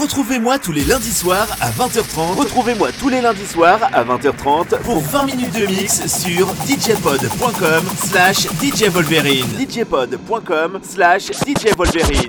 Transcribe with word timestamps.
Retrouvez-moi 0.00 0.58
tous 0.58 0.72
les 0.72 0.84
lundis 0.84 1.12
soirs 1.12 1.48
à 1.60 1.70
20h30. 1.70 2.36
Retrouvez-moi 2.36 2.90
tous 3.00 3.08
les 3.08 3.20
lundis 3.22 3.46
soirs 3.46 3.80
à 3.92 4.04
20h30 4.04 4.78
pour 4.82 5.00
20 5.00 5.24
minutes 5.24 5.54
de 5.54 5.66
mix 5.66 6.06
sur 6.06 6.48
djpod.com 6.66 7.82
slash 8.04 8.46
djvolverine. 8.62 9.46
djpod.com 9.58 10.80
slash 10.82 11.30
djvolverine. 11.46 12.28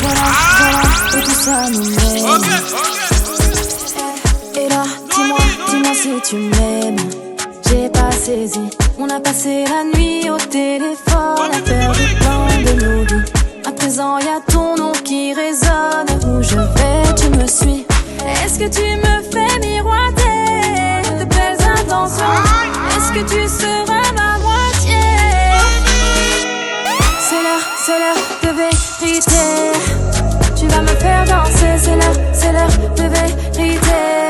Voilà, 0.00 0.20
voilà, 0.58 1.18
et 1.18 1.24
tout 1.24 1.30
ça 1.30 1.70
nous 1.70 1.84
mène. 1.84 2.42
Et 4.56 4.68
là, 4.68 4.84
dis-moi, 5.14 5.38
dis-moi 5.70 5.94
si 5.94 6.10
tu 6.28 6.36
m'aimes. 6.36 6.96
J'ai 7.68 7.88
pas 7.88 8.10
saisi, 8.10 8.60
on 8.98 9.08
a 9.08 9.20
passé 9.20 9.64
la 9.64 9.84
nuit 9.84 10.28
au 10.28 10.36
téléphone 10.36 11.50
à 11.52 11.62
faire 11.64 11.92
des 11.92 12.14
plans 12.18 12.46
de 12.64 12.84
nos 12.84 13.04
vies. 13.04 13.39
À 13.66 13.72
présent, 13.72 14.18
y 14.18 14.28
a 14.28 14.40
ton 14.50 14.76
nom 14.76 14.92
qui 15.04 15.32
résonne. 15.34 16.08
Où 16.26 16.42
je 16.42 16.56
vais, 16.56 17.14
tu 17.14 17.28
me 17.30 17.46
suis. 17.46 17.86
Est-ce 18.44 18.58
que 18.58 18.68
tu 18.68 18.82
me 18.82 19.22
fais 19.30 19.58
miroiter 19.60 21.02
de 21.18 21.24
belles 21.24 21.62
intentions? 21.78 22.24
Est-ce 22.96 23.12
que 23.12 23.20
tu 23.20 23.48
seras 23.48 24.12
ma 24.16 24.38
moitié? 24.38 25.00
C'est 27.20 27.42
l'heure, 27.42 27.66
c'est 27.84 27.98
l'heure 27.98 28.22
de 28.42 28.48
vérité. 28.56 29.42
Tu 30.56 30.66
vas 30.66 30.82
me 30.82 30.88
faire 30.88 31.24
danser, 31.24 31.78
c'est 31.78 31.96
l'heure, 31.96 32.20
c'est 32.32 32.52
l'heure 32.52 32.76
de 32.96 33.02
vérité. 33.02 34.29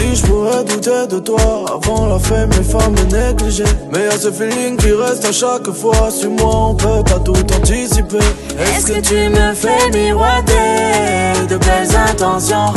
Aussi 0.00 0.16
je 0.16 0.26
pourrais 0.26 0.64
douter 0.64 1.06
de 1.08 1.18
toi 1.18 1.64
Avant 1.74 2.06
la 2.06 2.18
femme, 2.18 2.50
les 2.50 2.62
femmes 2.62 2.92
me 2.92 3.04
négliger 3.04 3.64
Mais 3.92 4.04
y'a 4.04 4.18
ce 4.18 4.30
feeling 4.30 4.76
qui 4.76 4.92
reste 4.92 5.24
à 5.24 5.32
chaque 5.32 5.70
fois. 5.72 6.10
Sur 6.10 6.30
moi 6.30 6.68
on 6.68 6.74
peut 6.74 7.02
pas 7.04 7.20
tout 7.20 7.32
anticiper. 7.32 8.18
Est-ce 8.58 8.86
que 8.86 9.00
tu 9.00 9.28
me 9.28 9.54
fais 9.54 9.90
miroiter 9.92 11.46
de 11.48 11.56
belles 11.56 11.96
intentions? 11.96 12.72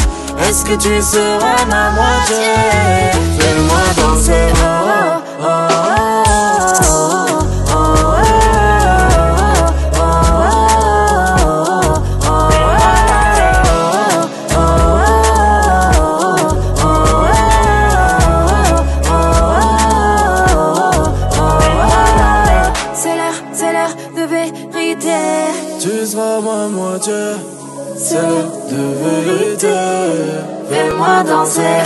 Est-ce 0.47 0.65
que 0.65 0.75
tu 0.75 1.01
seras 1.01 1.65
ma 1.69 1.91
moitié? 1.91 2.35
Fais-moi 3.39 3.83
danser 3.97 4.53
oh, 4.55 5.21
oh, 5.41 5.45
oh, 5.45 6.12
l'heure 28.11 28.51
de. 28.69 29.77
Fais-moi 30.69 31.23
danser, 31.23 31.83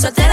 so 0.00 0.08
that 0.08 0.29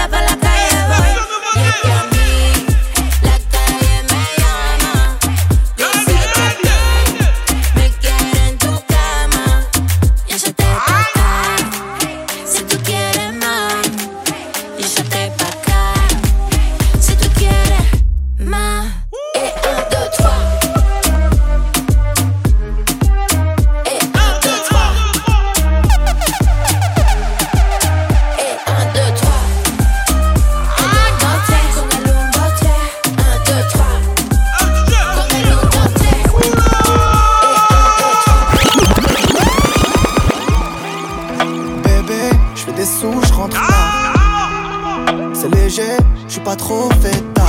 trop 46.58 46.90
fait 47.00 47.34
tard. 47.34 47.46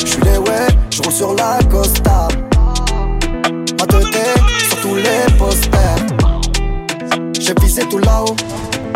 Je 0.00 0.06
suis 0.06 0.22
les 0.22 0.38
ouais, 0.38 0.66
je 0.90 1.02
roule 1.02 1.12
sur 1.12 1.34
la 1.34 1.58
Costa. 1.70 2.28
Ma 3.78 3.86
sur 4.68 4.80
tous 4.82 4.96
les 4.96 5.32
posters. 5.38 5.96
J'ai 7.38 7.54
visé 7.60 7.82
tout 7.88 7.98
là-haut, 7.98 8.34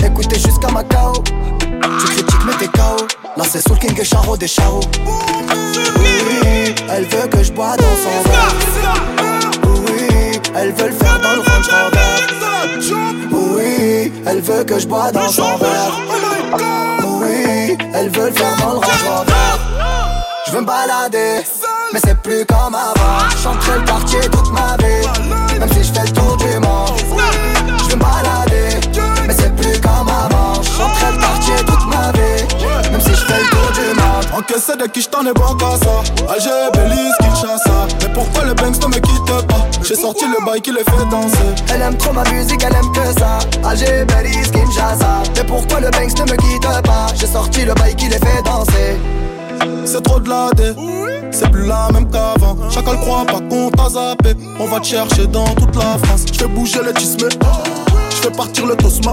écoutez 0.05 0.38
jusqu'à 0.38 0.69
Macao. 0.72 1.12
Tu 1.22 2.06
critiques 2.06 2.44
mais 2.46 2.55
t'es 2.58 2.66
KO. 2.66 3.06
Là 3.37 3.44
c'est 3.49 3.66
Soul 3.66 3.78
King 3.78 3.99
et 3.99 4.05
Charo 4.05 4.37
des 4.37 4.49
Charo. 4.49 4.81
Oui, 5.96 6.75
elle 6.90 7.05
veut 7.05 7.28
que 7.28 7.43
je 7.43 7.52
bois 7.52 7.76
dans 7.76 7.96
son 8.05 8.22
verre. 8.28 8.55
Oui, 9.67 10.40
elle 10.56 10.72
veut 10.72 10.88
le 10.88 10.94
faire 10.94 11.20
dans 11.20 11.32
le 11.32 11.40
Range 11.40 11.69
Rover. 11.70 12.25
Oui, 13.31 14.12
elle 14.26 14.40
veut 14.40 14.64
que 14.64 14.78
je 14.78 14.87
bois 14.87 15.10
dans 15.12 15.28
son 15.28 15.56
verre. 15.56 16.94
Elles 17.94 18.11
veulent 18.11 18.32
faire 18.32 18.56
dans 18.59 18.73
le 18.73 18.79
Range 18.79 19.26
Je 20.47 20.53
veux 20.53 20.61
me 20.61 20.67
balader, 20.67 21.41
mais 21.93 22.00
c'est 22.05 22.21
plus 22.23 22.44
comme 22.47 22.75
avant. 22.75 23.29
Chanterai 23.43 23.79
le 23.79 23.85
quartier 23.85 24.21
toute 24.31 24.53
ma 24.53 24.76
vie, 24.76 25.59
même 25.59 25.69
si 25.73 25.85
je 25.85 25.93
fais 25.93 26.06
le 26.06 26.12
tour 26.12 26.37
du 26.37 26.59
monde. 26.61 26.99
Je 27.79 27.91
veux 27.91 27.97
me 27.97 28.00
balader, 28.00 28.81
mais 29.26 29.35
c'est 29.35 29.55
plus 29.56 29.81
comme 29.81 30.09
avant. 30.09 30.35
Encaissé 34.36 34.76
de 34.76 34.86
qui 34.86 35.00
j't'en 35.00 35.20
ai 35.20 35.32
bon 35.32 35.54
qu'à 35.54 35.76
ça. 35.76 36.02
Alger, 36.32 36.69
Belize, 36.75 37.14
Kinshasa. 37.20 37.86
Mais 38.02 38.12
pourquoi 38.12 38.44
le 38.44 38.54
Banks 38.54 38.82
ne 38.82 38.88
me 38.88 38.94
quitte 38.94 39.46
pas? 39.46 39.69
J'ai 39.82 39.94
sorti 39.94 40.25
le 40.25 40.44
bail 40.44 40.60
qui 40.60 40.72
les 40.72 40.78
fait 40.78 41.08
danser. 41.08 41.38
Elle 41.72 41.82
aime 41.82 41.96
trop 41.96 42.12
ma 42.12 42.25
musique, 42.25 42.60
elle 42.66 42.75
aime 42.75 42.90
que 42.92 43.19
ça. 43.19 43.38
Alger, 43.64 44.04
Belize, 44.04 44.50
Kinshasa. 44.50 45.22
Mais 45.36 45.44
pourquoi 45.44 45.78
le 45.78 45.90
Banks 45.90 46.19
ne 46.19 46.32
me 46.32 46.36
quitte 46.36 46.82
pas? 46.82 47.06
J'ai 47.14 47.28
sorti 47.28 47.64
le 47.64 47.75
bail 47.75 47.94
qui 47.94 48.06
les 48.06 48.19
fait 48.19 48.42
danser. 48.44 48.98
C'est 49.84 50.02
trop 50.02 50.19
de 50.19 50.28
la 50.28 50.50
dé, 50.56 50.75
c'est 51.31 51.48
plus 51.50 51.66
la 51.66 51.88
même 51.92 52.10
qu'avant. 52.10 52.56
Chacun 52.70 52.96
croit 52.96 53.25
pas 53.25 53.40
qu'on 53.48 53.70
t'a 53.70 53.88
zappé. 53.90 54.34
On 54.58 54.66
va 54.66 54.81
te 54.81 54.86
chercher 54.86 55.28
dans 55.28 55.54
toute 55.54 55.76
la 55.76 55.96
France. 56.02 56.25
Je 56.32 56.38
fais 56.40 56.48
bouger 56.48 56.81
les 56.84 56.92
tismes, 56.94 57.28
je 58.10 58.16
fais 58.16 58.31
partir 58.31 58.66
le 58.66 58.75
tosma. 58.75 59.12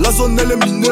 La 0.00 0.10
zone 0.10 0.40
elle 0.42 0.52
est 0.52 0.64
minée, 0.64 0.88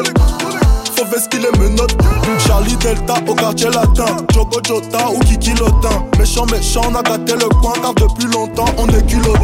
qu'il 1.29 1.45
est 1.45 1.57
menottes. 1.57 1.95
Charlie 2.39 2.75
Delta 2.77 3.15
au 3.27 3.33
quartier 3.33 3.69
latin, 3.69 4.05
Jogo 4.33 4.59
Jota 4.65 5.09
ou 5.09 5.19
Kiki 5.19 5.51
Lotin. 5.53 6.05
Méchant, 6.19 6.45
méchant, 6.45 6.81
on 6.91 6.95
a 6.95 7.01
gâté 7.01 7.33
le 7.33 7.49
coin 7.59 7.73
car 7.81 7.93
depuis 7.95 8.27
longtemps 8.31 8.65
on 8.77 8.87
est 8.87 9.05
culotté. 9.07 9.39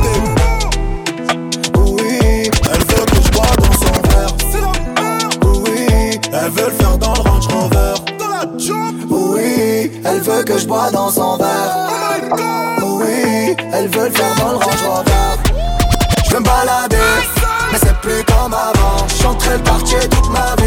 Oui, 1.77 2.49
Elle 2.71 2.79
veut 2.79 3.05
que 3.05 3.21
je 3.23 3.31
bois 3.31 3.55
dans 3.57 3.73
son 3.73 4.01
verre. 4.09 4.33
oui, 5.43 6.19
Elle 6.31 6.51
veut 6.51 6.65
le 6.65 6.71
faire 6.71 6.97
dans 6.97 7.13
le 7.13 7.21
Range 7.21 7.47
Rover. 7.47 7.93
oui. 9.09 9.91
Elle 10.05 10.21
veut 10.21 10.43
que 10.43 10.57
je 10.57 10.67
bois 10.67 10.91
dans 10.91 11.09
son 11.09 11.37
verre. 11.37 11.87
Oui, 12.83 13.55
elle 13.73 13.87
veut 13.89 14.05
le 14.05 14.11
faire 14.11 14.35
dans 14.35 14.51
le 14.51 14.57
Range 14.57 14.83
Rover. 14.87 15.11
Je 16.29 16.35
me 16.35 16.41
balader, 16.41 16.97
mais 17.71 17.77
c'est 17.79 17.97
plus 18.01 18.23
comme 18.25 18.53
avant. 18.53 19.07
Chanterai 19.21 19.57
le 19.57 19.63
quartier 19.63 19.99
toute 20.09 20.29
ma 20.29 20.55
vie, 20.61 20.66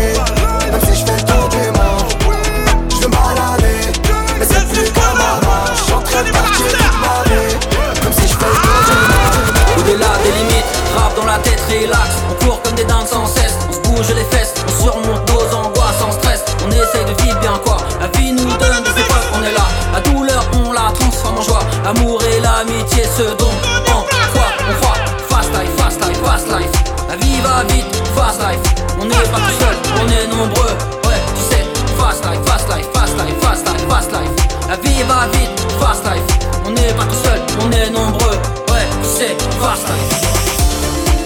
fast 35.90 36.04
life 36.04 36.22
On 36.66 36.70
n'est 36.70 36.92
pas 36.92 37.04
tout 37.04 37.20
seul, 37.24 37.40
on 37.60 37.72
est 37.72 37.90
nombreux 37.90 38.36
Ouais, 38.70 38.86
sais, 39.02 39.36
fast 39.60 39.88
life 39.88 40.20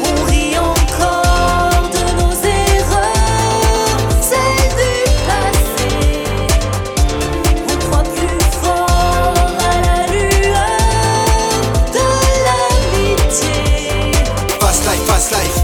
On 0.03 0.25
rit 0.25 0.59
encore 0.59 1.91
de 1.93 2.03
nos 2.21 2.33
erreurs, 2.33 3.99
celles 4.23 4.71
du 4.81 4.93
passé. 5.29 5.93
On 7.69 7.77
croit 7.85 8.05
plus 8.05 8.41
fort 8.63 9.35
à 9.59 9.75
la 9.87 9.99
lueur 10.13 10.81
de 11.93 12.07
l'amitié. 12.47 14.13
Fast 14.61 14.83
life, 14.85 15.05
fast 15.07 15.31
life, 15.33 15.59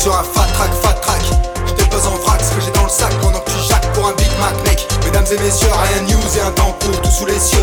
sur 0.00 0.12
un 0.14 0.22
fat 0.22 0.48
track, 0.54 0.72
fat 0.82 0.94
track. 1.02 1.22
Je 1.66 1.74
dépose 1.74 2.06
en 2.06 2.16
vrac 2.24 2.40
ce 2.40 2.54
que 2.54 2.60
j'ai 2.62 2.72
dans 2.72 2.84
le 2.84 2.90
sac 2.90 3.12
pendant 3.20 3.40
que 3.40 3.50
tu 3.50 3.58
jacques 3.68 3.92
pour 3.92 4.08
un 4.08 4.12
Big 4.14 4.32
Mac, 4.40 4.54
mec. 4.64 4.86
Mesdames 5.04 5.26
et 5.32 5.42
messieurs, 5.42 5.68
rien 5.92 6.02
de 6.02 6.12
news 6.12 6.36
et 6.36 6.40
un 6.40 6.52
temps 6.52 6.74
pour 6.80 7.00
tout 7.02 7.10
sous 7.10 7.26
les 7.26 7.38
cieux. 7.38 7.62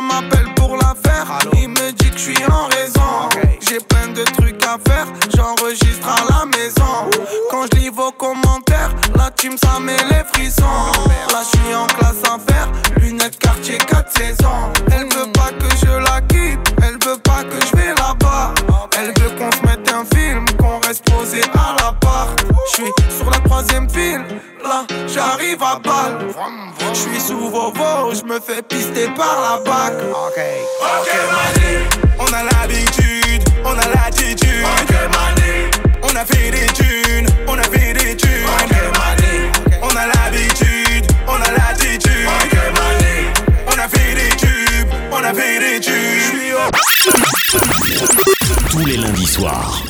M'appelle 0.00 0.54
pour 0.54 0.76
l'affaire. 0.76 1.26
Il 1.54 1.70
me 1.70 1.90
dit 1.90 2.10
que 2.10 2.18
je 2.18 2.30
suis 2.30 2.44
en 2.44 2.66
raison. 2.68 3.28
J'ai 3.60 3.80
plein 3.80 4.08
de 4.08 4.22
trucs 4.22 4.62
à 4.64 4.78
faire. 4.88 5.06
J'enregistre 5.34 6.06
à 6.08 6.24
la 6.30 6.46
maison. 6.46 7.10
Quand 7.50 7.64
je 7.72 7.78
lis 7.80 7.88
vos 7.88 8.12
commentaires, 8.12 8.94
la 9.16 9.30
team 9.32 9.56
ça 9.58 9.80
met 9.80 9.96
les 10.08 10.22
frissons. 10.32 10.62
Là 11.32 11.42
je 11.42 11.58
suis 11.58 11.74
en 11.74 11.86
classe 11.86 12.22
à 12.24 12.38
faire. 12.52 12.68
Lunettes 13.00 13.38
quartier 13.40 13.78
4 13.78 14.12
saisons. 14.16 14.77
Suis 22.82 22.92
sur 23.16 23.30
la 23.30 23.38
troisième 23.38 23.88
file. 23.90 24.24
plein, 24.62 24.86
j'arrive 25.06 25.62
à 25.62 25.78
balle. 25.78 26.28
Je 26.92 26.98
suis 26.98 27.20
sous 27.20 27.48
Vovo, 27.50 28.12
je 28.14 28.24
me 28.24 28.38
fais 28.40 28.62
pister 28.62 29.08
par 29.16 29.36
la 29.40 29.58
bac. 29.64 29.94
Ok, 30.10 30.38
ok, 30.80 31.10
on 32.20 32.32
a 32.32 32.42
l'habitude, 32.44 33.42
on 33.64 33.72
a 33.72 33.88
l'attitude. 33.94 34.64
Ok, 34.64 34.94
on 36.02 36.16
a 36.16 36.24
fait 36.24 36.50
des 36.50 36.66
thunes, 36.66 37.26
on 37.46 37.58
a 37.58 37.62
fait 37.64 37.94
des 37.94 38.16
thunes. 38.16 38.46
Ok, 38.46 38.76
on 39.82 39.96
a 39.96 40.06
l'habitude, 40.06 41.06
on 41.26 41.34
a 41.34 41.50
l'attitude. 41.52 42.28
Ok, 42.42 42.58
on 43.66 43.78
a 43.78 43.88
fait 43.88 44.14
des 44.14 44.36
tubes, 44.36 44.92
on 45.10 45.24
a 45.24 45.34
fait 45.34 45.58
des 45.58 45.80
tubes. 45.80 45.94
Tous 48.70 48.86
les 48.86 48.96
lundis 48.96 49.26
soirs, 49.26 49.82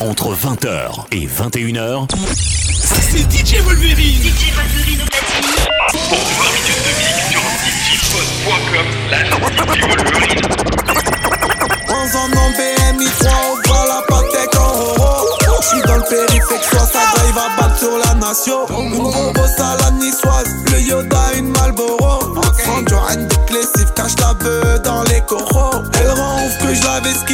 entre 0.00 0.34
20h 0.34 1.06
et 1.12 1.26
21h, 1.26 2.08
c'est 2.34 3.30
DJ 3.30 3.60
Wolverine. 3.62 4.22
DJ 4.22 4.52
Wolverine 4.54 5.02
au 5.02 5.06
platine. 5.06 5.44
Pour 5.90 6.18
20 6.18 6.52
minutes 6.54 6.82
de 6.84 6.92
mix 6.98 7.12
sur 7.30 7.42
djpod.com 7.84 8.86
slash 9.08 9.30
Wolverine. 9.40 10.40
Dans 11.88 12.08
un 12.18 12.28
nom 12.28 12.48
BMI 12.56 13.08
3, 13.20 13.30
on 13.30 13.68
voit 13.68 13.86
la 13.86 14.00
patek 14.08 14.52
en 14.56 14.70
haut. 14.70 15.28
J'suis 15.62 15.82
dans 15.86 15.96
le 15.96 16.02
périphérique, 16.02 16.64
soit 16.64 16.86
ça 16.86 17.00
drive 17.14 17.38
à 17.38 17.60
battre 17.60 17.78
sur 17.78 17.96
la 17.98 18.14
nation. 18.14 18.66
Une 18.80 18.96
bombe 18.96 19.46
salade 19.56 19.79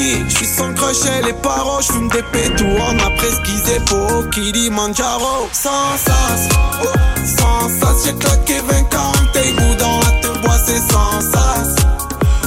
ski. 0.06 0.24
J'suis 0.28 0.46
sans 0.46 0.72
crochet, 0.74 1.22
les 1.24 1.32
parents, 1.32 1.80
j'fume 1.80 2.08
des 2.08 2.22
pétous. 2.22 2.64
On 2.64 2.98
a 2.98 3.10
presquisé 3.10 3.80
pour 3.86 4.28
Kilimanjaro. 4.30 5.48
Sans 5.52 5.96
sas, 5.96 6.48
sans 7.24 7.68
sas, 7.80 8.06
j'ai 8.06 8.14
claqué 8.14 8.60
20 8.60 8.82
40 8.90 9.32
tes 9.32 9.52
goûts 9.52 9.74
dans 9.78 9.98
la 10.00 10.20
te 10.20 10.38
bois, 10.42 10.58
c'est 10.64 10.92
sans 10.92 11.20
sas. 11.20 11.74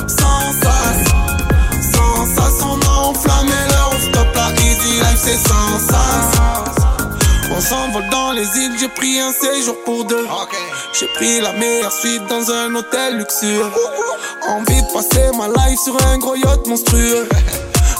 Sans 0.08 0.54
sas, 0.62 1.00
sans 1.94 2.26
sas, 2.36 2.64
on 2.64 2.80
a 2.80 3.08
enflammé 3.08 3.52
leur 3.70 3.94
stop 4.02 4.28
la 4.36 4.52
easy 4.64 5.00
life, 5.00 5.18
c'est 5.18 5.48
sans. 5.48 5.89
S'envole 7.70 8.10
dans 8.10 8.32
les 8.32 8.48
îles, 8.58 8.72
j'ai 8.80 8.88
pris 8.88 9.20
un 9.20 9.32
séjour 9.32 9.76
pour 9.86 10.04
deux. 10.06 10.28
J'ai 10.92 11.06
pris 11.14 11.40
la 11.40 11.54
meilleure 11.54 11.92
suite 11.92 12.26
dans 12.28 12.50
un 12.50 12.74
hôtel 12.74 13.18
luxueux. 13.18 13.72
Envie 14.48 14.82
de 14.82 14.88
passer 14.92 15.30
ma 15.38 15.48
life 15.50 15.80
sur 15.80 15.96
un 16.08 16.18
gros 16.18 16.34
yacht 16.36 16.66
monstrueux. 16.66 17.30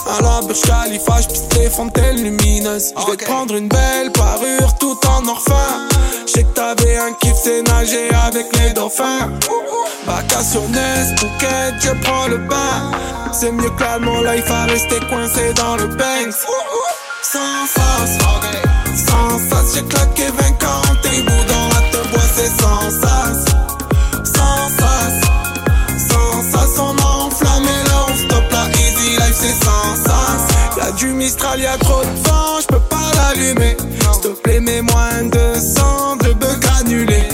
À 0.08 0.22
la 0.22 0.40
Burj 0.40 0.62
Khalifa, 0.62 1.20
j'pisse 1.20 1.44
les 1.54 1.70
fontaines 1.70 2.20
lumineuses. 2.20 2.92
J'vais 2.98 3.16
te 3.16 3.24
prendre 3.26 3.54
une 3.54 3.68
belle 3.68 4.10
parure 4.10 4.76
tout 4.80 4.98
en 5.06 5.28
orphin. 5.28 5.86
J'sais 6.26 6.42
que 6.42 6.52
t'avais 6.52 6.96
un 6.96 7.12
kiff, 7.12 7.36
c'est 7.40 7.62
nager 7.62 8.10
avec 8.26 8.46
les 8.58 8.70
dauphins. 8.70 9.30
Vacationneuse, 10.04 11.14
Phuket, 11.16 11.74
je 11.78 11.92
prends 12.02 12.26
le 12.26 12.38
bain. 12.38 12.90
C'est 13.32 13.52
mieux 13.52 13.70
que 13.70 13.82
la 13.84 14.00
mon 14.00 14.20
life 14.22 14.50
à 14.50 14.64
rester 14.64 14.98
coincé 15.08 15.52
dans 15.54 15.76
le 15.76 15.86
Banks. 15.86 16.34
Sans 17.22 17.66
sas, 17.72 18.18
sans 18.18 19.49
j'ai 19.74 19.82
claqué 19.84 20.24
20 20.26 20.52
40 20.58 21.00
tes 21.02 21.22
bouts 21.22 21.44
dans 21.48 21.68
la 21.68 21.80
te 21.90 22.08
bois, 22.08 22.20
c'est 22.34 22.48
sans 22.60 22.90
sas. 22.90 23.44
Sans 24.24 24.68
sas, 24.78 25.20
sans 26.08 26.42
sas, 26.42 26.78
on 26.78 26.96
a 26.96 27.24
enflammé 27.26 27.76
là, 27.86 28.06
on 28.08 28.16
stop 28.16 28.44
la 28.50 28.68
easy 28.80 29.16
life, 29.16 29.34
c'est 29.34 29.64
sans 29.64 29.96
sas. 30.04 30.76
Y'a 30.76 30.92
du 30.92 31.12
Mistral, 31.12 31.60
y'a 31.60 31.76
trop 31.78 32.02
de 32.02 32.28
vent, 32.28 32.60
j'peux 32.62 32.80
pas 32.80 33.10
l'allumer. 33.14 33.76
S'il 34.12 34.20
te 34.22 34.28
plaît, 34.28 34.60
mets-moi 34.60 35.02
un 35.20 35.24
200 35.24 36.16
de 36.24 36.32
bug 36.32 36.58
granulé. 36.60 37.28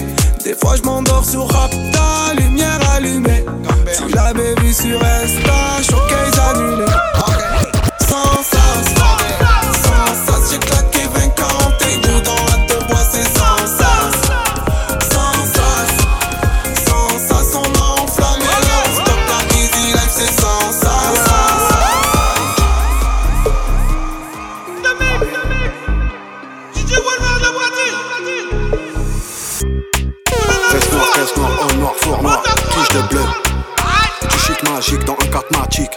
Des 0.45 0.55
fois, 0.55 0.77
j'm'endors 0.77 1.25
sur 1.25 1.49
Rapta, 1.49 2.35
lumière 2.39 2.81
allumée. 2.95 3.45
Tu 3.97 4.15
l'avais 4.15 4.55
vu 4.61 4.73
sur 4.73 5.01
Insta, 5.03 5.83
showcase 5.83 6.39
annulé. 6.51 6.85
13, 31.27 31.37
noir, 31.39 31.51
homme 31.61 31.81
noir, 31.81 31.95
four 31.97 32.23
noir, 32.23 32.43
tige 32.43 32.89
de 32.91 33.09
bleu. 33.09 33.25
Du 34.31 34.39
shit 34.39 34.63
magique 34.71 35.05
dans 35.05 35.15
un 35.15 35.27
4 35.27 35.59
matic. 35.59 35.91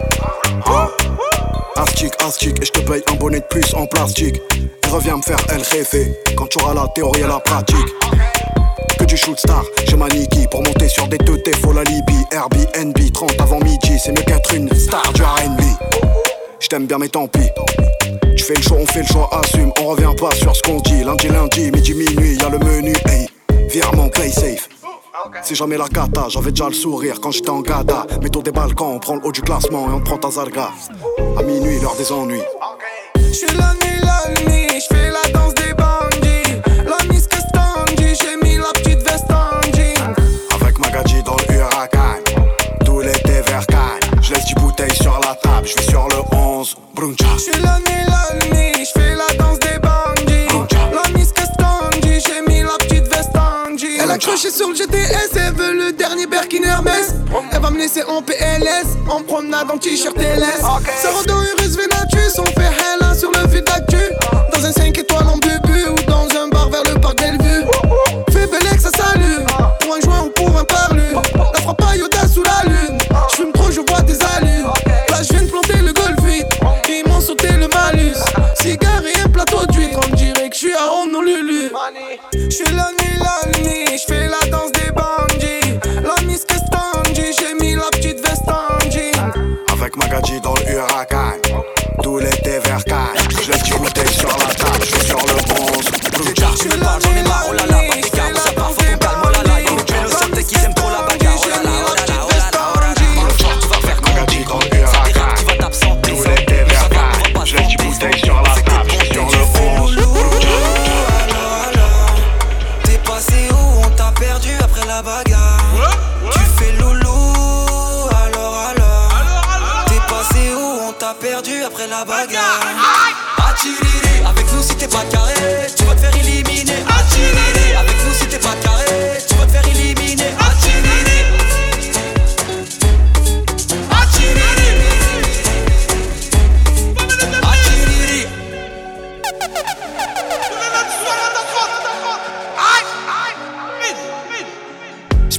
Hein. 0.65 0.87
Astic, 1.75 2.13
astic, 2.23 2.59
et 2.61 2.65
je 2.65 2.71
te 2.71 2.79
paye 2.79 3.03
un 3.11 3.15
bonnet 3.15 3.39
de 3.39 3.45
plus 3.45 3.73
en 3.75 3.85
plastique. 3.85 4.41
Et 4.83 4.87
reviens 4.87 5.17
me 5.17 5.21
faire 5.21 5.39
elle 5.49 5.61
rêver 5.61 6.17
quand 6.35 6.47
tu 6.47 6.59
auras 6.63 6.73
la 6.73 6.87
théorie 6.95 7.21
et 7.21 7.27
la 7.27 7.39
pratique. 7.39 7.77
Que 8.97 9.05
du 9.05 9.15
shoot 9.15 9.37
star, 9.39 9.63
j'ai 9.87 9.95
Maniki 9.95 10.47
pour 10.49 10.63
monter 10.63 10.89
sur 10.89 11.07
des 11.07 11.17
deux 11.19 11.41
faut 11.61 11.73
la 11.73 11.83
Libye. 11.83 12.25
Airbnb, 12.31 12.97
30 13.13 13.39
avant 13.39 13.59
midi, 13.59 13.99
c'est 14.03 14.11
mieux 14.11 14.23
qu'être 14.23 14.53
une 14.53 14.73
star 14.73 15.13
du 15.13 15.21
RB. 15.21 15.61
Je 16.59 16.67
t'aime 16.67 16.87
bien, 16.87 16.97
mais 16.97 17.09
tant 17.09 17.27
pis. 17.27 17.49
Tu 18.35 18.43
fais 18.43 18.55
le 18.55 18.61
choix, 18.61 18.77
on 18.79 18.85
fait 18.87 19.01
le 19.01 19.07
choix, 19.07 19.29
assume, 19.31 19.71
on 19.79 19.87
revient 19.89 20.15
pas 20.19 20.31
sur 20.35 20.55
ce 20.55 20.61
qu'on 20.63 20.79
dit. 20.79 21.03
Lundi, 21.03 21.27
lundi, 21.27 21.71
midi, 21.71 21.93
minuit, 21.93 22.35
y 22.35 22.43
a 22.43 22.49
le 22.49 22.57
menu, 22.57 22.93
hey. 23.05 23.27
Virement, 23.69 24.09
play 24.09 24.29
safe. 24.29 24.67
C'est 25.43 25.55
jamais 25.55 25.77
la 25.77 25.87
cata, 25.87 26.27
j'avais 26.29 26.51
déjà 26.51 26.67
le 26.67 26.73
sourire 26.73 27.19
quand 27.21 27.31
j'étais 27.31 27.49
en 27.49 27.61
gada. 27.61 28.05
Mettons 28.21 28.41
des 28.41 28.51
balcons, 28.51 28.93
on 28.95 28.99
prend 28.99 29.15
le 29.15 29.25
haut 29.25 29.31
du 29.31 29.41
classement 29.41 29.89
et 29.89 29.93
on 29.93 30.01
prend 30.01 30.17
ta 30.17 30.29
zalga. 30.31 30.69
À 31.37 31.43
minuit, 31.43 31.79
l'heure 31.79 31.95
des 31.95 32.11
ennuis. 32.11 32.41
J'suis 33.31 33.47
la 33.57 33.73
nuit, 33.73 33.99
la 34.01 34.41
nuit, 34.41 34.48
Laisser 57.89 58.07
en 58.07 58.21
PLS, 58.21 58.85
en 59.09 59.23
promenade 59.23 59.71
en 59.71 59.77
t-shirt 59.79 60.15
LS. 60.15 60.61
Sarah 61.01 61.23
dans 61.27 61.41
Urus 61.41 61.75
Venatus, 61.75 62.37
on 62.37 62.45
fait 62.45 62.69
hella 62.69 63.15
sur 63.15 63.31
le 63.31 63.47
fil 63.49 63.63
d'actu. 63.63 63.97
Dans 64.53 64.63
un 64.63 64.71
5 64.71 64.95
étoiles 64.95 65.27
en 65.27 65.37
bubu 65.37 65.87
ou 65.87 65.95
dans 66.07 66.27
un 66.39 66.49
bar 66.49 66.69
vers 66.69 66.83
le 66.83 66.99
parc 66.99 67.17
Bellevue. 67.17 67.65
Fais 68.31 68.45
Bellex, 68.45 68.83
ça 68.83 68.91
salue. 68.91 69.43
Pour 69.79 69.95
un 69.95 70.01
joint 70.01 70.25
ou 70.25 70.29
pour 70.29 70.55
un 70.55 70.65
parlu. 70.65 71.01
La 71.35 71.61
frappe 71.61 71.81
à 71.81 71.95
Yoda 71.95 72.27
sous 72.31 72.43
la 72.43 72.69
lune. 72.69 72.99
J'fume 73.31 73.51
trop, 73.53 73.71
je 73.71 73.81
vois 73.81 74.01
des 74.01 74.19
allures. 74.37 74.73
Là, 75.09 75.23
j'viens 75.23 75.41
de 75.41 75.49
planter 75.49 75.77
le 75.77 75.91
golf 75.91 76.23
vite. 76.25 76.45
Ils 76.89 77.09
m'ont 77.09 77.21
sauté 77.21 77.47
le 77.53 77.67
malus. 77.69 78.19
Cigare 78.61 79.01
et 79.03 79.19
un 79.19 79.29
plateau 79.29 79.65
d'huître. 79.67 79.99
On 80.11 80.15
dirait 80.15 80.49
que 80.49 80.55
j'suis 80.55 80.75
à 80.75 80.93
Honolulu. 80.93 81.71
J'suis 82.49 82.71
la 82.75 82.91
Avec 90.11 90.23
Magadji 90.23 90.41
dans 90.41 90.53
le. 90.55 92.01
Tout 92.01 92.17
l'été 92.17 92.38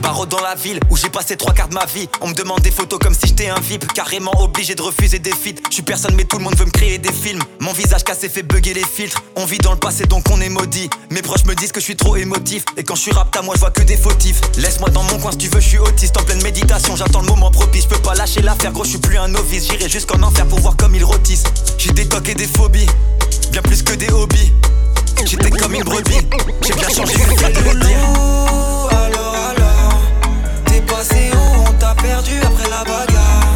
Je 0.03 0.27
dans 0.27 0.41
la 0.41 0.55
ville 0.55 0.79
où 0.91 0.97
j'ai 0.97 1.09
passé 1.09 1.37
trois 1.37 1.55
quarts 1.55 1.69
de 1.69 1.75
ma 1.75 1.87
vie. 1.87 2.09
On 2.21 2.29
me 2.29 2.35
demande 2.35 2.61
des 2.61 2.71
photos 2.71 2.99
comme 2.99 3.15
si 3.15 3.27
j'étais 3.27 3.49
un 3.49 3.59
VIP. 3.59 3.91
Carrément 3.93 4.33
obligé 4.43 4.75
de 4.75 4.83
refuser 4.83 5.19
des 5.19 5.31
feats. 5.31 5.61
Je 5.69 5.75
suis 5.75 5.83
personne, 5.83 6.15
mais 6.15 6.25
tout 6.25 6.37
le 6.37 6.45
monde 6.45 6.57
veut 6.57 6.67
me 6.67 6.71
créer 6.71 6.99
des 6.99 7.13
films. 7.13 7.43
Mon 7.61 7.73
visage 7.73 8.05
cassé 8.05 8.29
fait 8.29 8.43
bugger 8.43 8.75
les 8.75 8.85
filtres. 8.85 9.23
On 9.37 9.45
vit 9.45 9.59
dans 9.59 9.73
le 9.73 9.79
passé, 9.79 10.05
donc 10.05 10.25
on 10.31 10.41
est 10.41 10.49
maudit. 10.49 10.91
Mes 11.11 11.23
proches 11.23 11.45
me 11.47 11.55
disent 11.55 11.73
que 11.73 11.81
je 11.81 11.85
suis 11.85 11.97
trop 11.97 12.17
émotif. 12.17 12.65
Et 12.77 12.85
quand 12.85 12.95
je 12.95 13.01
suis 13.01 13.13
rap, 13.13 13.35
à 13.37 13.43
moi, 13.43 13.55
je 13.55 13.61
vois 13.61 13.71
que 13.71 13.83
des 13.83 13.97
fautifs. 13.97 14.41
Laisse-moi 14.59 14.91
dans 14.91 15.03
mon 15.05 15.19
coin 15.19 15.33
si 15.33 15.39
tu 15.39 15.49
veux, 15.49 15.61
je 15.61 15.69
suis 15.69 15.79
autiste. 15.79 16.17
En 16.19 16.23
pleine 16.23 16.43
méditation, 16.43 16.97
j'attends 16.97 17.21
le 17.21 17.29
moment 17.29 17.51
propice. 17.51 17.85
Je 17.85 17.89
peux 17.89 18.03
pas 18.03 18.15
lâcher 18.15 18.43
l'affaire, 18.43 18.73
gros, 18.73 18.85
je 18.85 18.91
suis 18.91 18.99
plus 18.99 19.17
un 19.17 19.29
novice. 19.29 19.69
J'irai 19.71 19.89
jusqu'en 19.89 20.23
enfer 20.23 20.47
pour 20.47 20.61
voir 20.61 20.77
comme 20.77 20.95
ils 20.95 21.05
rôtissent. 21.05 21.45
J'ai 21.79 21.93
des 21.93 22.07
tocs 22.07 22.29
et 22.29 22.35
des 22.35 22.47
phobies. 22.47 22.87
Bien 23.53 23.63
plus 23.63 23.83
que 23.83 23.95
des 23.95 24.11
hobbies. 24.11 24.53
J'étais 25.25 25.51
comme 25.51 25.75
une 25.75 25.85
brebis. 25.85 26.27
J'ai 26.67 26.75
bien 26.75 26.89
changé, 26.89 27.15
le 27.15 27.75
de 27.75 27.75
le 27.75 27.81
t'es 30.71 30.81
passé 30.83 31.31
où? 31.35 31.69
On 31.69 31.73
t'a 31.79 31.95
perdu 31.95 32.39
après 32.43 32.71
la 32.71 32.85
bagarre. 32.85 33.50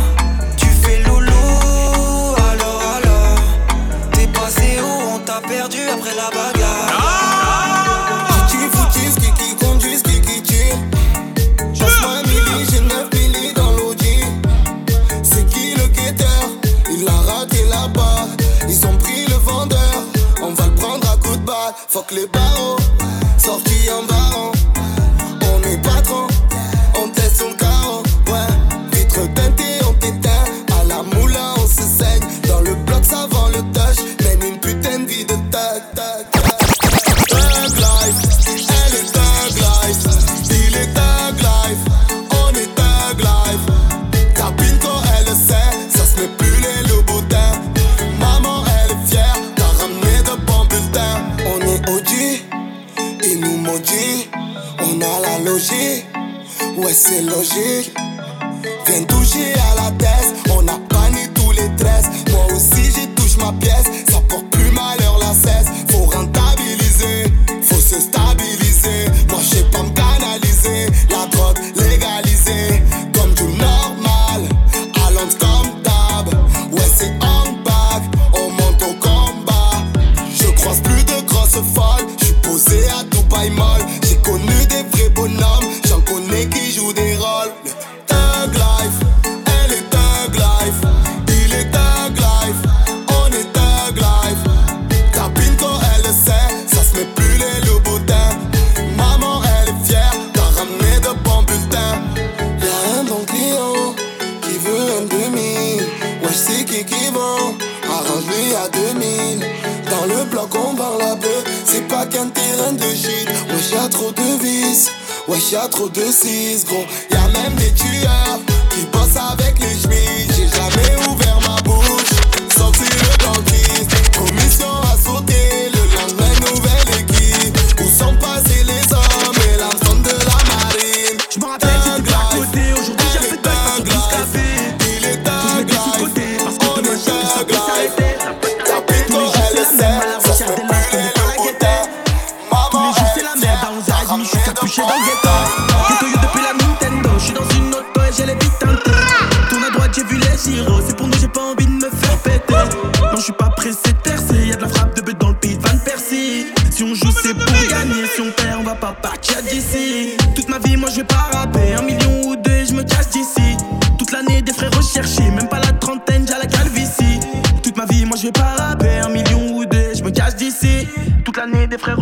Y'a 115.53 115.69
trop 115.69 115.89
de 115.89 116.05
cis 116.11 116.65
gros. 116.65 116.85
Y'a 117.11 117.29
même 117.29 117.55
des 117.57 117.73
tueurs 117.75 118.41
qui 118.71 118.87
bossent 118.87 119.17
avec 119.33 119.59
les 119.59 119.75
chemises. 119.81 120.24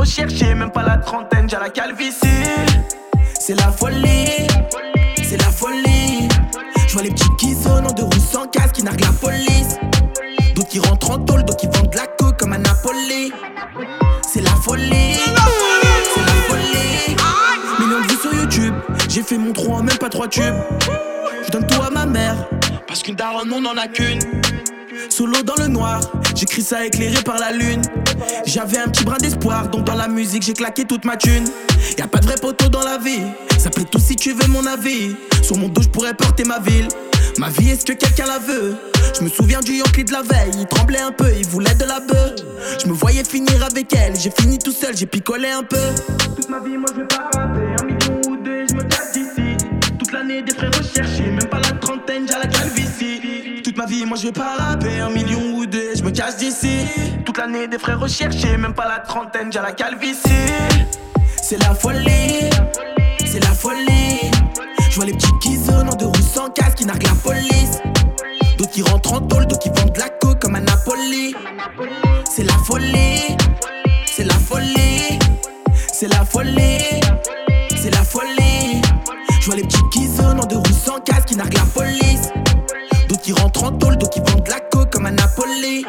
Recherchés. 0.03 0.55
Même 0.55 0.71
pas 0.71 0.83
la 0.83 0.97
trentaine, 0.99 1.49
j'ai 1.49 1.57
la 1.57 1.71
calvitie. 1.71 2.27
C'est 3.39 3.55
la 3.55 3.71
folie, 3.71 4.47
c'est 5.23 5.37
la 5.37 5.51
folie. 5.51 6.29
Je 6.87 6.93
vois 6.93 7.03
les 7.03 7.11
petits 7.11 7.37
qui 7.39 7.55
sonnent 7.55 7.87
en 7.87 7.95
roues 7.95 8.11
sans 8.33 8.47
casque, 8.47 8.73
qui 8.73 8.83
narguent 8.83 9.01
la 9.01 9.13
police. 9.13 9.77
D'autres 10.55 10.69
qui 10.69 10.81
rentrent 10.81 11.11
en 11.11 11.19
tôle, 11.19 11.45
d'autres 11.45 11.59
qui 11.59 11.67
vendent 11.67 11.91
de 11.91 11.97
la 11.97 12.07
coke 12.07 12.39
comme 12.39 12.53
à 12.53 12.59
Napoli. 12.59 13.33
C'est 14.27 14.43
la 14.43 14.51
folie, 14.51 15.19
c'est 16.15 16.21
la 16.21 16.39
folie. 16.49 17.17
Millions 17.79 18.01
de 18.01 18.07
vues 18.09 18.19
sur 18.21 18.35
YouTube, 18.35 18.75
j'ai 19.09 19.23
fait 19.23 19.39
mon 19.39 19.53
3 19.53 19.83
même 19.83 19.99
pas 19.99 20.09
trois 20.09 20.29
tubes. 20.29 20.55
Je 21.47 21.51
donne 21.51 21.67
tout 21.67 21.81
à 21.81 21.91
ma 21.91 22.07
mère, 22.07 22.37
parce 22.87 23.03
qu'une 23.03 23.17
daronne 23.17 23.53
on 23.53 23.61
n'en 23.61 23.77
a 23.77 23.89
qu'une. 23.89 24.42
Solo 25.09 25.43
dans 25.43 25.55
le 25.59 25.69
noir, 25.69 26.01
j'écris 26.35 26.63
ça 26.63 26.85
éclairé 26.85 27.23
par 27.23 27.39
la 27.39 27.53
lune. 27.53 27.83
J'avais 28.47 28.79
un 28.79 28.89
petit 28.89 29.05
brin 29.05 29.19
d'espoir, 29.19 29.69
donc 29.69 29.85
dans 29.85 29.95
la 29.95 30.09
musique 30.09 30.43
j'ai 30.43 30.53
claqué 30.53 30.85
toute 30.85 31.05
ma 31.05 31.17
thune. 31.17 31.45
Y 31.99 32.03
a 32.03 32.07
pas 32.07 32.19
de 32.19 32.27
vrai 32.27 32.37
poteau 32.41 32.69
dans 32.69 32.83
la 32.83 32.99
vie, 32.99 33.23
ça 33.59 33.71
plaît 33.71 33.85
tout 33.91 33.99
si 33.99 34.17
tu 34.17 34.33
veux 34.33 34.49
mon 34.49 34.67
avis. 34.67 35.15
Sur 35.43 35.57
mon 35.57 35.69
dos 35.69 35.83
je 35.83 35.89
pourrais 35.89 36.15
porter 36.15 36.45
ma 36.45 36.59
ville. 36.59 36.89
Ma 37.39 37.49
vie, 37.49 37.71
est-ce 37.71 37.87
que 37.87 37.95
quelqu'un 37.95 38.27
la 38.27 38.39
veut? 38.39 38.77
Je 39.19 39.25
me 39.25 39.29
souviens 39.29 39.61
du 39.61 39.73
Yankee 39.73 40.05
de 40.05 40.13
la 40.13 40.21
veille, 40.23 40.51
il 40.55 40.67
tremblait 40.67 41.01
un 41.01 41.13
peu, 41.13 41.33
il 41.35 41.47
voulait 41.47 41.75
de 41.75 41.85
la 41.85 42.01
bœuf. 42.01 42.35
Je 42.83 42.87
me 42.89 42.93
voyais 42.93 43.25
finir 43.25 43.65
avec 43.65 43.93
elle, 43.95 44.15
j'ai 44.21 44.31
fini 44.31 44.59
tout 44.59 44.73
seul, 44.73 44.97
j'ai 44.97 45.07
picolé 45.07 45.49
un 45.49 45.63
peu. 45.63 45.79
Toute 46.37 46.49
ma 46.51 46.59
vie, 46.61 46.77
moi 46.77 46.87
je 46.95 47.01
vais 47.01 47.07
pas 47.07 47.31
rapper, 47.35 47.75
un 47.81 47.85
million 47.85 48.21
ou 48.29 48.37
deux, 48.37 48.67
je 48.69 48.75
me 48.75 48.83
casse 48.83 49.13
d'ici. 49.13 49.57
Toute 49.99 50.13
l'année 50.13 50.43
des 50.43 50.53
frères 50.53 50.71
recherchés, 50.77 51.31
même 51.31 51.49
pas 51.49 51.61
la 51.61 51.73
trentaine, 51.73 52.27
j'ai 52.29 52.39
la 52.39 52.47
calvitie. 52.47 52.92
Moi 53.85 54.17
je 54.17 54.29
vais 54.29 54.33
pas 54.33 54.55
rapper, 54.57 55.01
un 55.01 55.11
million 55.11 55.57
ou 55.57 55.67
deux, 55.67 55.97
je 55.97 56.05
me 56.05 56.13
casse 56.13 56.37
d'ici. 56.37 56.87
Toute 57.25 57.37
l'année 57.37 57.67
des 57.67 57.81
frères 57.81 57.99
recherchés, 57.99 58.57
même 58.57 58.75
pas 58.75 58.87
la 58.87 59.01
trentaine, 59.01 59.53
j'ai 59.53 59.59
la 59.59 59.73
calvitie. 59.73 60.31
C'est 61.43 61.59
la 61.59 61.75
folie, 61.75 62.49
c'est 63.27 63.41
la 63.41 63.51
folie. 63.51 64.31
Je 64.89 65.01
les 65.01 65.13
petits 65.13 65.33
qui 65.41 65.57
zonent 65.57 65.89
en 65.89 65.97
deux 65.97 66.07
roues 66.07 66.15
sans 66.33 66.49
casque, 66.51 66.79
qui 66.79 66.87
narguent 66.87 67.03
la 67.03 67.15
police. 67.15 67.81
D'autres 68.57 68.71
qui 68.71 68.83
rentrent 68.83 69.15
en 69.15 69.21
tôle, 69.21 69.47
d'autres 69.47 69.59
qui 69.59 69.69
vendent 69.71 69.93
de 69.93 69.99
la 69.99 70.11
coke 70.11 70.41
comme 70.41 70.55
à 70.55 70.61
Napoli. 70.61 71.35
C'est 72.31 72.45
la 72.45 72.55
folie, 72.65 73.37
c'est 74.07 74.25
la 74.25 74.35
folie, 74.35 75.19
c'est 75.93 76.09
la 76.09 76.25
folie, 76.25 77.01
c'est 77.75 77.91
la 77.91 78.05
folie. 78.05 78.81
Je 79.41 79.51
les 79.51 79.63
petits 79.63 79.83
qui 79.91 80.07
zonent 80.07 80.39
en 80.39 80.47
deux 80.47 80.59
roues 80.59 80.81
sans 80.85 81.01
casque, 81.01 81.27
qui 81.27 81.37
narguent 81.37 81.55
la 81.55 81.65
police. 81.65 82.02
En 83.63 83.71
tôle, 83.71 83.97
d'autres 83.97 84.11
qui 84.11 84.21
vendent 84.21 84.45
de 84.45 84.51
la 84.51 84.59
coke 84.59 84.91
comme 84.91 85.07
à 85.07 85.13
Napoli. 85.13 85.87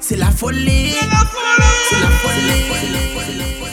C'est 0.00 0.16
la 0.16 0.30
folie, 0.30 0.92
c'est 1.88 2.00
la 2.00 2.08
folie. 2.08 3.63